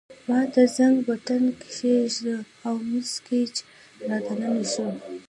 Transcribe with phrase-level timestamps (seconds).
[0.27, 3.53] ما د زنګ بټن کښېکاږه او مس ګېج
[4.09, 4.91] را دننه شوه.